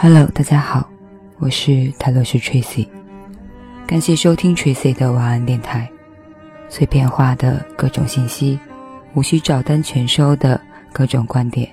[0.00, 0.88] Hello，大家好，
[1.38, 2.86] 我是泰勒斯 Tracy，
[3.84, 5.90] 感谢收听 Tracy 的晚安电台，
[6.68, 8.56] 碎片化的各种信息，
[9.14, 10.60] 无需照单全收的
[10.92, 11.68] 各种观点，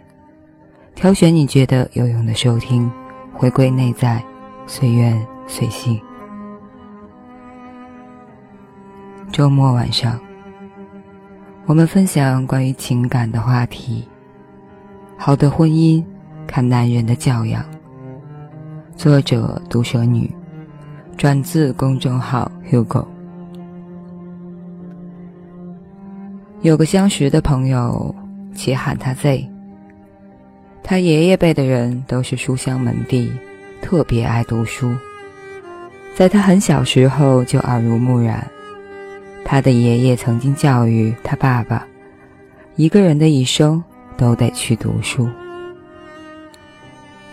[0.95, 2.91] 挑选你觉得有用的收听，
[3.31, 4.25] 回归内在，
[4.65, 6.01] 随缘随性。
[9.31, 10.19] 周末晚上，
[11.67, 14.03] 我们分享关于情感的话题，
[15.15, 16.03] 好的婚姻
[16.47, 17.63] 看男人的教养。
[18.97, 20.33] 作者：毒蛇女，
[21.17, 23.05] 转自公众号 Hugo。
[26.61, 28.15] 有个相识的朋友，
[28.55, 29.47] 且喊他 Z。
[30.81, 33.29] 他爷爷辈的人都是书香门第，
[33.81, 34.91] 特别爱读书。
[36.15, 38.47] 在他很小时候就耳濡目染。
[39.43, 41.85] 他的爷爷曾经教育他爸爸：
[42.77, 43.83] 一个人的一生
[44.15, 45.29] 都得去读书。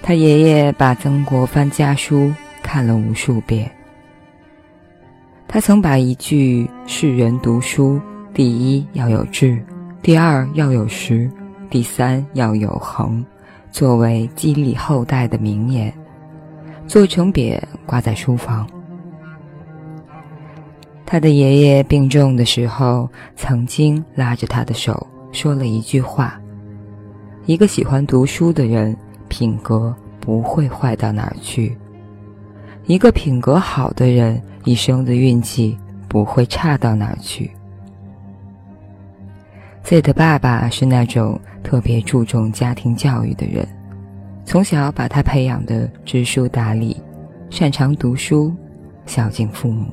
[0.02, 3.70] 他爷爷把曾国藩家书看了无数遍。
[5.46, 8.00] 他曾把一句“世人读书，
[8.34, 9.62] 第一要有志，
[10.02, 11.30] 第二要有识，
[11.70, 13.24] 第三要有恒”
[13.70, 15.92] 作为激励后代的名言，
[16.88, 18.68] 做成匾挂在书房。
[21.06, 26.40] 他的爷爷病重的时候，曾经拉着他的手说了一句话
[27.46, 28.96] ：“一个喜欢读书的人。”
[29.32, 31.74] 品格不会坏到哪儿去，
[32.84, 37.50] 一个品格好的人，一生的运气不会差到哪儿去。
[39.84, 43.66] Z 的爸爸是那种特别注重家庭教育的人，
[44.44, 47.00] 从小把他培养的知书达理，
[47.48, 48.52] 擅长读书，
[49.06, 49.86] 孝敬父母，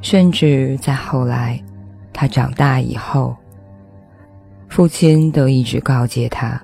[0.00, 1.60] 甚至在后来，
[2.12, 3.36] 他长大以后。
[4.72, 6.58] 父亲都一直告诫他，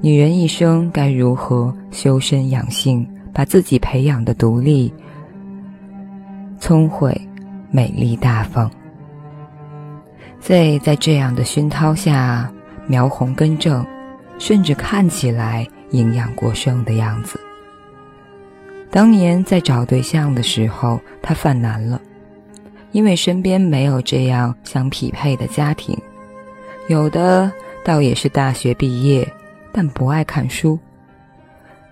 [0.00, 4.92] 女人一生该如何修身养性，把自己培养的独立、
[6.58, 7.16] 聪慧、
[7.70, 8.68] 美丽大方。
[10.40, 12.52] Z 在这样的熏陶下，
[12.88, 13.86] 苗红根正，
[14.40, 17.38] 甚至看起来营养过剩的样子。
[18.90, 22.02] 当年在找对象的时候，他犯难了，
[22.90, 25.96] 因为身边没有这样相匹配的家庭。
[26.92, 27.50] 有的
[27.82, 29.26] 倒也是大学毕业，
[29.72, 30.78] 但不爱看书，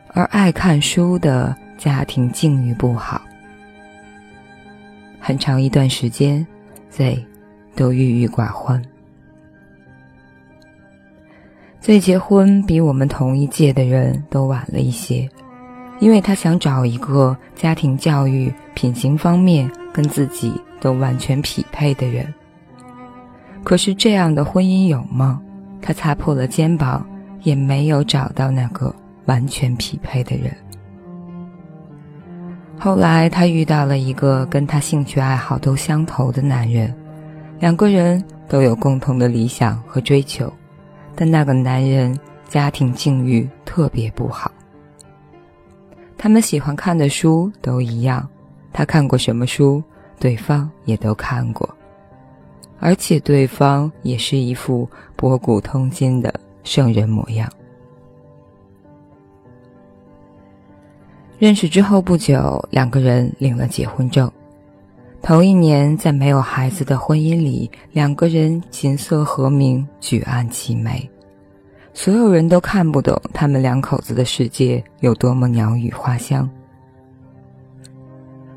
[0.08, 3.22] 而爱看书的家庭境遇不好。
[5.18, 6.46] 很长一段时间
[6.90, 7.24] ，Z
[7.74, 8.82] 都郁郁寡欢。
[11.80, 15.26] Z 结婚比我们同一届的人都晚了一些，
[15.98, 22.34] 因为他想找一个家庭教育、品行方面跟自己都完全匹配的人。
[23.62, 25.40] 可是这样的婚姻有吗？
[25.82, 27.06] 他擦破了肩膀，
[27.42, 28.94] 也没有找到那个
[29.26, 30.54] 完全匹配的人。
[32.78, 36.94] 后来他遇到了一个跟他兴趣爱好都相投的男人，
[37.58, 40.52] 两个人都有共同的理想和追求，
[41.14, 44.50] 但那个男人家庭境遇特别不好。
[46.16, 48.26] 他们喜欢看的书都一样，
[48.72, 49.82] 他看过什么书，
[50.18, 51.68] 对方也都看过。
[52.80, 57.48] 而且对方也是一副博古通今的圣人模样。
[61.38, 64.30] 认识之后不久，两个人领了结婚证。
[65.22, 71.08] 头一年，在没有孩子的婚姻里，两个人琴瑟和鸣，举案齐眉。
[71.92, 76.48] 所有人都看不懂他们两口子的世界有多么鸟语花香。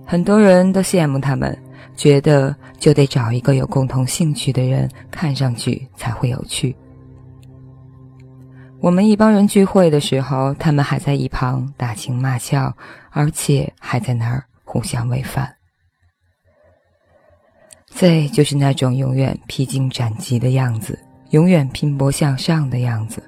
[0.05, 1.57] 很多人都羡慕他们。
[1.96, 6.76] 觉得就得找一个有共同兴趣的人，看上去才会有趣。
[8.79, 12.73] 我们一帮人聚会的时候，他们还在一旁打情骂俏，
[13.12, 15.56] 而且还在那儿互相喂饭。
[17.91, 23.23] Z 就是那种永远披荆斩棘的样子，永远拼搏向上的样子。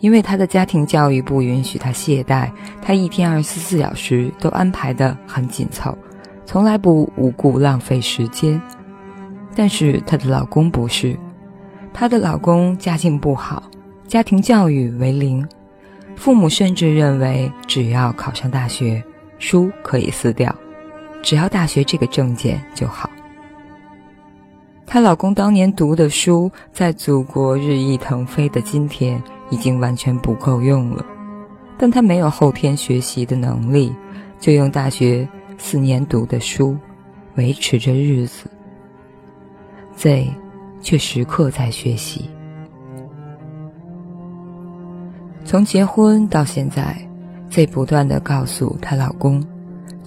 [0.00, 2.50] 因为他的家庭教育不允许他懈怠，
[2.80, 5.96] 他一天二十四小时都安排的很紧凑。
[6.46, 8.60] 从来不无故浪费时间，
[9.54, 11.16] 但是她的老公不是，
[11.92, 13.62] 她的老公家境不好，
[14.06, 15.46] 家庭教育为零，
[16.16, 19.02] 父母甚至认为只要考上大学，
[19.38, 20.54] 书可以撕掉，
[21.22, 23.08] 只要大学这个证件就好。
[24.86, 29.20] 她老公当年读的书，在祖国日益腾飞的今天，
[29.50, 31.04] 已经完全不够用了，
[31.78, 33.92] 但他没有后天学习的能力，
[34.38, 35.26] 就用大学。
[35.58, 36.76] 四年读的书，
[37.36, 38.50] 维持着日子。
[39.96, 40.26] Z
[40.80, 42.28] 却时刻在学习。
[45.44, 46.96] 从结婚到现在
[47.50, 49.44] ，，Z 不断的告诉她老公，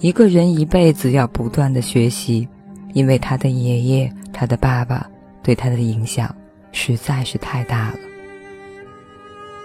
[0.00, 2.46] 一个人一辈子要不断的学习，
[2.92, 5.08] 因为她的爷爷、她的爸爸
[5.42, 6.34] 对她的影响
[6.72, 7.94] 实在是太大了。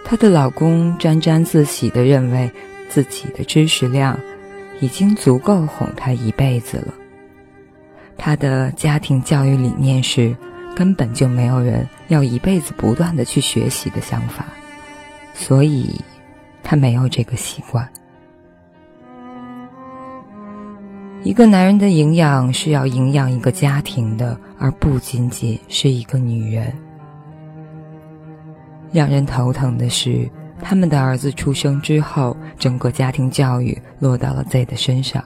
[0.06, 2.50] 她的老公沾沾自喜的认为，
[2.88, 4.18] 自己的知识量
[4.80, 6.94] 已经足够哄她一辈子了。
[8.16, 10.36] 他的家庭教育理念是，
[10.76, 14.46] 根本就没有人要一辈子不断的去学习的想法，
[15.34, 16.00] 所以，
[16.62, 17.90] 他没有这个习惯。
[21.24, 26.72] 一个男人的营养是要营养一个家庭的，而不仅仅是一个女人。
[28.92, 30.30] 让人头疼的是，
[30.64, 35.22] 他们的儿子出生之后，整个家庭教育落到了 Z 的身上。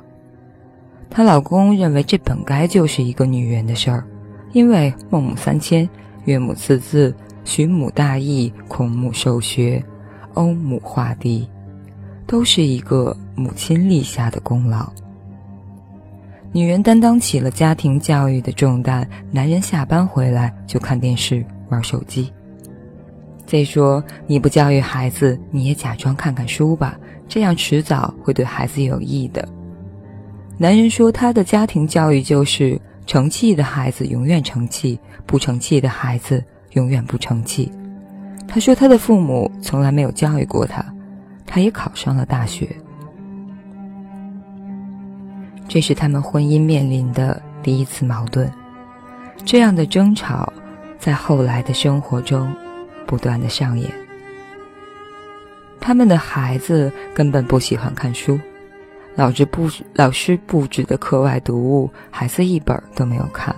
[1.10, 4.04] 她老公认为这本该就是一个女人的事儿，
[4.52, 5.88] 因为孟母三迁、
[6.26, 9.82] 岳母刺字、寻母大义、孔母授学、
[10.34, 11.48] 欧母画地，
[12.26, 14.92] 都是一个母亲立下的功劳。
[16.52, 22.32] 女人担当起了家庭教育的重担，男人下班回来就看电视、玩手机。
[23.48, 27.00] 再说，你不教育孩子，你也假装看看书吧，
[27.30, 29.48] 这样迟早会对孩子有益的。
[30.58, 37.72] 男人说：“他的家庭教育就是成器的孩子永远成器，不成器的孩子永远不成器。”
[38.50, 40.84] 他说：“他的父母从来没有教育过他，
[41.46, 42.68] 他也考上了大学。”
[45.70, 48.52] 这是他们婚姻面临的第一次矛盾。
[49.46, 50.52] 这样的争吵
[51.00, 52.54] 在后来的生活中
[53.08, 53.92] 不断的上演。
[55.80, 58.40] 他们的孩子根本不喜欢看书。
[59.16, 63.56] 老师布老师布置的课外读物，孩子一本都没有看。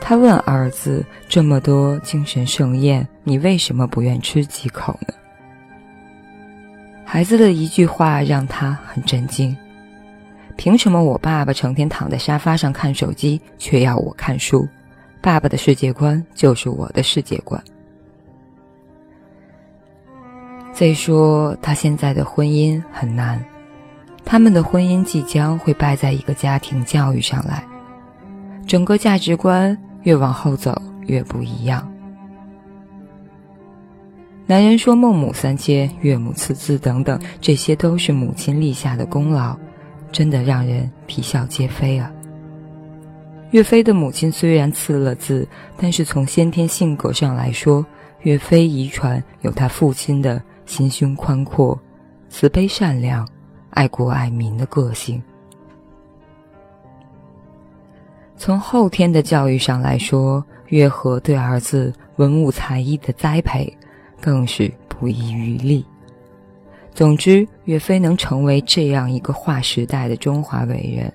[0.00, 5.14] 他问儿子：“这么多精神盛宴，你为什么不愿吃几口呢？”
[7.04, 9.56] 孩子的一句话让他很震惊
[10.56, 14.68] ：“凭什么我爸爸成天躺在沙发上看手机，却要我看书？
[15.20, 17.60] 爸爸的世界观就是我的世界观。”
[20.74, 23.42] 再说，他现在的婚姻很难。
[24.24, 27.64] 他们的婚姻即将会败在一个家庭教育上来，
[28.66, 30.76] 整个价值观越往后走
[31.06, 31.88] 越不一样。
[34.46, 39.56] 男人说孟母三迁、岳母刺字等等，这些都是母亲立下的功劳，
[40.10, 42.10] 真的让人啼笑皆非啊。
[43.52, 47.86] 岳飞的母亲虽然刺了字，但是从先天性格上来说，
[48.22, 51.78] 岳飞遗传有他父亲的心胸宽阔、
[52.28, 53.26] 慈悲善良。
[53.70, 55.20] 爱国爱民的个性，
[58.36, 63.76] 从后天的教育上来说，岳和对儿子文武才艺的栽培，
[64.20, 65.84] 更是不遗余力。
[66.94, 71.12] 总之，岳飞能成为这样一个划时代的中华伟人，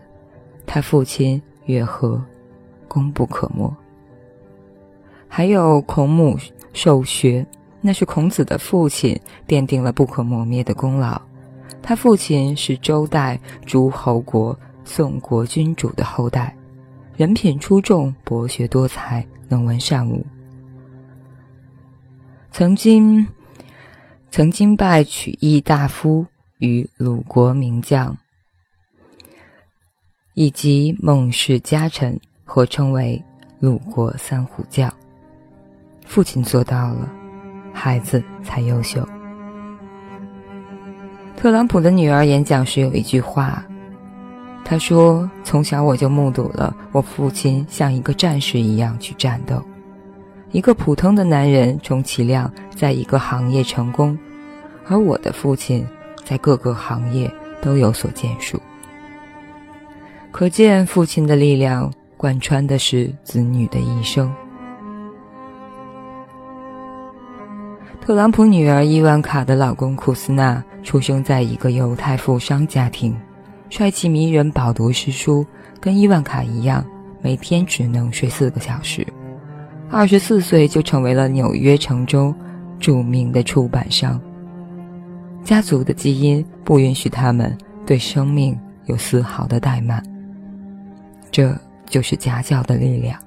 [0.66, 2.22] 他父亲岳和
[2.90, 3.74] 功不可没。
[5.30, 6.38] 还有孔母
[6.74, 7.48] 授学，
[7.81, 11.21] 那是孔子的父亲奠定了不可磨灭的功劳。
[11.81, 16.56] 他父亲是周代诸侯国宋国君主的后代，
[17.16, 20.26] 人品出众，博学多才，能文善武。
[22.52, 23.26] 曾经，
[24.30, 26.26] 曾经拜曲艺大夫
[26.57, 28.18] 与鲁国名将，
[30.33, 33.24] 以及孟氏家臣，合称为
[33.59, 34.94] 鲁国三虎将。
[36.06, 37.09] 父亲做到了，
[37.81, 39.07] 孩子才优秀。
[41.38, 43.66] 特朗普的女儿演讲时有一句话，
[44.66, 49.64] 她说：“从小我就目睹了我父亲像一个战士一样去战斗。
[50.52, 54.19] 一个普通的男人，充其量在一个行业成功，
[54.86, 55.88] 而我的父亲
[56.26, 57.31] 在各个行业
[57.62, 58.62] 都有所建树。
[60.31, 64.30] 可见父亲的力量贯穿的是子女的一生。”
[68.09, 73.16] 特朗普女儿伊万卡的老公库斯纳出生在一个犹太富商家庭，
[73.69, 75.45] 帅气迷人，饱读诗书，
[75.80, 76.83] 跟伊万卡一样，
[77.21, 79.06] 每天只能睡四个小时。
[79.92, 82.33] 二十四岁就成为了纽约城中
[82.80, 84.19] 著名的出版商。
[85.44, 90.04] 家族的基因不允许他们对生命有丝毫的怠慢，
[91.30, 93.19] 这就是家教的力量。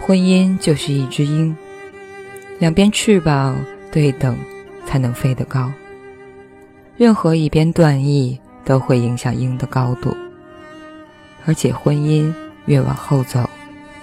[0.00, 1.56] 婚姻就是一只鹰，
[2.58, 3.56] 两边翅膀
[3.90, 4.36] 对等，
[4.86, 5.72] 才能飞得高。
[6.96, 10.16] 任何一边断翼，都会影响鹰的高度。
[11.44, 12.32] 而且，婚姻
[12.66, 13.48] 越往后走，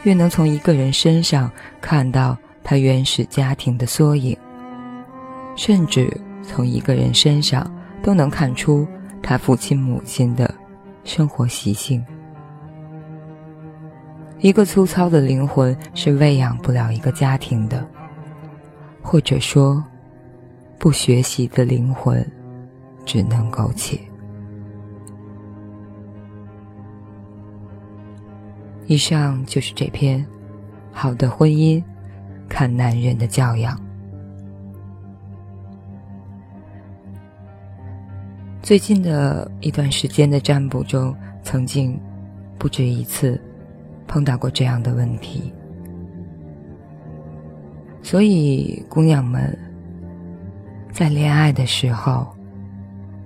[0.04, 1.50] 越能从一个人身上
[1.82, 4.38] 看到他原始家庭的缩影，
[5.56, 6.10] 甚至
[6.42, 7.70] 从一个人身上
[8.02, 8.88] 都能看出
[9.22, 10.54] 他父亲母亲的
[11.04, 12.04] 生活习性。
[14.44, 17.88] 一个粗糙的灵魂是喂养不了一个家庭的，
[19.02, 19.82] 或者说，
[20.78, 22.30] 不学习的灵魂
[23.06, 23.98] 只能苟且。
[28.86, 30.20] 以上就是这篇
[30.92, 31.82] 《好的婚姻
[32.50, 33.78] 看男人的教养》。
[38.62, 41.98] 最近的一段时间的占卜中，曾经
[42.60, 43.42] 不止一次。
[44.08, 45.52] 碰到过这样的问题，
[48.02, 49.58] 所以姑娘们
[50.92, 52.28] 在恋爱的时候，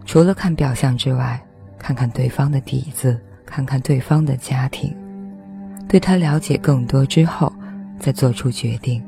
[0.05, 1.41] 除了看表象之外，
[1.77, 4.95] 看看对方的底子，看看对方的家庭，
[5.87, 7.51] 对他了解更多之后，
[7.99, 9.03] 再做出决定。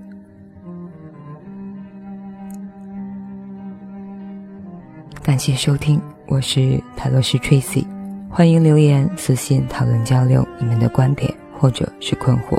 [5.21, 7.85] 感谢收听，我是泰罗斯 Tracy，
[8.29, 11.31] 欢迎留言、私信讨论交流你们的观点。
[11.59, 12.57] 或者是困惑，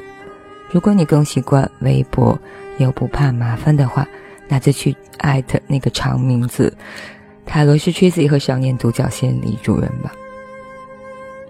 [0.70, 2.38] 如果你更习惯微博
[2.78, 4.06] 又不怕麻烦的话，
[4.46, 6.76] 那就去艾特那个长名字——
[7.46, 10.12] 塔罗斯 Tracy 和少年独角仙李主任吧。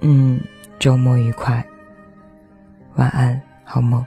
[0.01, 0.41] 嗯，
[0.79, 1.63] 周末愉快，
[2.95, 4.05] 晚安，好梦。